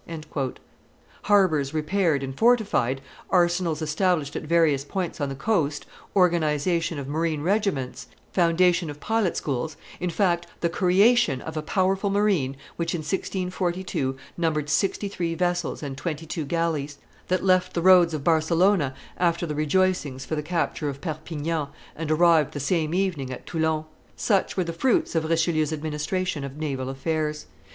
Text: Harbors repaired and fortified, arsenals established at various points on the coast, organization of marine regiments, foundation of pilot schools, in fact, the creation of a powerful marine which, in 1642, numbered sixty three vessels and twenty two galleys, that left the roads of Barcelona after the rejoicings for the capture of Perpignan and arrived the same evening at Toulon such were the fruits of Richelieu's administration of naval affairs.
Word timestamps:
Harbors 1.25 1.75
repaired 1.75 2.23
and 2.23 2.35
fortified, 2.35 3.01
arsenals 3.29 3.83
established 3.83 4.35
at 4.35 4.41
various 4.41 4.83
points 4.83 5.21
on 5.21 5.29
the 5.29 5.35
coast, 5.35 5.85
organization 6.15 6.97
of 6.97 7.07
marine 7.07 7.43
regiments, 7.43 8.07
foundation 8.33 8.89
of 8.89 8.99
pilot 8.99 9.37
schools, 9.37 9.77
in 9.99 10.09
fact, 10.09 10.47
the 10.61 10.69
creation 10.69 11.39
of 11.39 11.55
a 11.55 11.61
powerful 11.61 12.09
marine 12.09 12.57
which, 12.77 12.95
in 12.95 13.01
1642, 13.01 14.17
numbered 14.37 14.71
sixty 14.71 15.07
three 15.07 15.35
vessels 15.35 15.83
and 15.83 15.95
twenty 15.99 16.25
two 16.25 16.45
galleys, 16.45 16.97
that 17.27 17.43
left 17.45 17.75
the 17.75 17.81
roads 17.83 18.15
of 18.15 18.23
Barcelona 18.23 18.95
after 19.17 19.45
the 19.45 19.53
rejoicings 19.53 20.25
for 20.25 20.33
the 20.33 20.41
capture 20.41 20.89
of 20.89 20.99
Perpignan 20.99 21.67
and 21.95 22.09
arrived 22.09 22.55
the 22.55 22.59
same 22.59 22.95
evening 22.95 23.31
at 23.31 23.45
Toulon 23.45 23.83
such 24.15 24.57
were 24.57 24.63
the 24.63 24.73
fruits 24.73 25.13
of 25.13 25.29
Richelieu's 25.29 25.71
administration 25.71 26.43
of 26.43 26.57
naval 26.57 26.89
affairs. 26.89 27.45